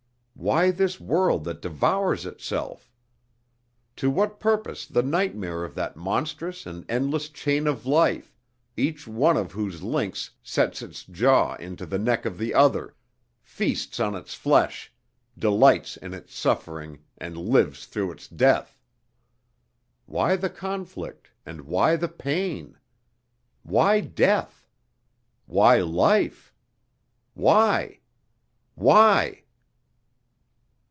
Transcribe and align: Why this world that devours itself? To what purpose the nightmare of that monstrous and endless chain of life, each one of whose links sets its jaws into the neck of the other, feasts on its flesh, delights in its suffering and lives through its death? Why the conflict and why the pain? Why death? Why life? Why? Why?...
Why 0.33 0.71
this 0.71 0.99
world 0.99 1.43
that 1.43 1.61
devours 1.61 2.25
itself? 2.25 2.89
To 3.97 4.09
what 4.09 4.39
purpose 4.39 4.87
the 4.87 5.03
nightmare 5.03 5.63
of 5.63 5.75
that 5.75 5.95
monstrous 5.95 6.65
and 6.65 6.83
endless 6.89 7.29
chain 7.29 7.67
of 7.67 7.85
life, 7.85 8.35
each 8.75 9.05
one 9.07 9.37
of 9.37 9.51
whose 9.51 9.83
links 9.83 10.31
sets 10.41 10.81
its 10.81 11.03
jaws 11.05 11.59
into 11.59 11.85
the 11.85 11.99
neck 11.99 12.25
of 12.25 12.39
the 12.39 12.55
other, 12.55 12.95
feasts 13.43 13.99
on 13.99 14.15
its 14.15 14.33
flesh, 14.33 14.91
delights 15.37 15.95
in 15.95 16.11
its 16.15 16.33
suffering 16.35 17.03
and 17.19 17.37
lives 17.37 17.85
through 17.85 18.11
its 18.11 18.27
death? 18.27 18.79
Why 20.07 20.35
the 20.35 20.49
conflict 20.49 21.29
and 21.45 21.61
why 21.67 21.95
the 21.97 22.09
pain? 22.09 22.79
Why 23.61 23.99
death? 24.01 24.67
Why 25.45 25.81
life? 25.81 26.51
Why? 27.35 27.99
Why?... 28.73 29.37